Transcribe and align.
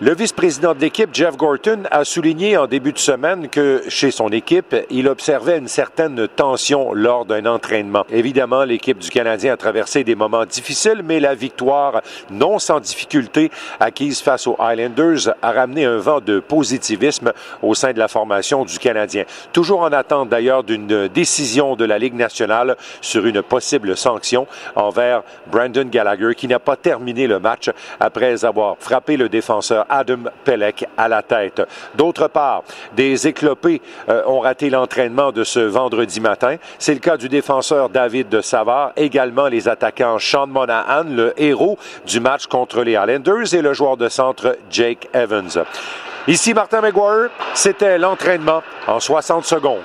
Le 0.00 0.12
vice-président 0.12 0.74
de 0.74 0.80
l'équipe, 0.80 1.10
Jeff 1.12 1.36
Gorton, 1.36 1.84
a 1.88 2.04
souligné 2.04 2.56
en 2.56 2.66
début 2.66 2.92
de 2.92 2.98
semaine 2.98 3.48
que 3.48 3.84
chez 3.86 4.10
son 4.10 4.28
équipe, 4.30 4.74
il 4.90 5.06
observait 5.06 5.58
une 5.58 5.68
certaine 5.68 6.26
tension 6.26 6.92
lors 6.92 7.24
d'un 7.24 7.46
entraînement. 7.46 8.04
Évidemment, 8.10 8.64
l'équipe 8.64 8.98
du 8.98 9.08
Canadien 9.08 9.52
a 9.52 9.56
traversé 9.56 10.02
des 10.02 10.16
moments 10.16 10.46
difficiles, 10.46 11.02
mais 11.04 11.20
la 11.20 11.36
victoire, 11.36 12.02
non 12.28 12.58
sans 12.58 12.80
difficulté, 12.80 13.52
acquise 13.78 14.20
face 14.20 14.48
aux 14.48 14.56
Highlanders, 14.58 15.32
a 15.40 15.52
ramené 15.52 15.84
un 15.84 15.98
vent 15.98 16.20
de 16.20 16.40
positivisme 16.40 17.32
au 17.62 17.74
sein 17.74 17.92
de 17.92 17.98
la 18.00 18.08
formation 18.08 18.64
du 18.64 18.80
Canadien. 18.80 19.22
Toujours 19.52 19.82
en 19.82 19.92
attente 19.92 20.28
d'ailleurs 20.28 20.64
d'une 20.64 21.06
décision 21.06 21.76
de 21.76 21.84
la 21.84 22.00
Ligue 22.00 22.14
nationale 22.14 22.76
sur 23.00 23.26
une 23.26 23.42
possible 23.42 23.96
sanction 23.96 24.48
envers 24.74 25.22
Brandon 25.46 25.86
Gallagher, 25.88 26.34
qui 26.34 26.48
n'a 26.48 26.58
pas 26.58 26.74
terminé 26.74 27.28
le 27.28 27.38
match 27.38 27.70
après 28.00 28.44
avoir 28.44 28.76
frappé 28.80 29.16
le 29.16 29.28
défenseur 29.28 29.83
Adam 29.88 30.30
Pelec 30.44 30.86
à 30.96 31.08
la 31.08 31.22
tête. 31.22 31.62
D'autre 31.94 32.28
part, 32.28 32.62
des 32.94 33.26
éclopés 33.26 33.80
euh, 34.08 34.22
ont 34.26 34.40
raté 34.40 34.70
l'entraînement 34.70 35.32
de 35.32 35.44
ce 35.44 35.60
vendredi 35.60 36.20
matin. 36.20 36.56
C'est 36.78 36.94
le 36.94 37.00
cas 37.00 37.16
du 37.16 37.28
défenseur 37.28 37.88
David 37.88 38.28
de 38.28 38.40
Savard, 38.40 38.92
également 38.96 39.48
les 39.48 39.68
attaquants 39.68 40.18
Sean 40.18 40.46
Monahan, 40.46 41.04
le 41.08 41.32
héros 41.36 41.78
du 42.06 42.20
match 42.20 42.46
contre 42.46 42.82
les 42.82 42.92
Islanders, 42.92 43.54
et 43.54 43.62
le 43.62 43.72
joueur 43.72 43.96
de 43.96 44.08
centre 44.08 44.56
Jake 44.70 45.08
Evans. 45.12 45.64
Ici 46.26 46.54
Martin 46.54 46.80
McGuire, 46.80 47.28
c'était 47.52 47.98
l'entraînement 47.98 48.62
en 48.86 48.98
60 48.98 49.44
secondes. 49.44 49.82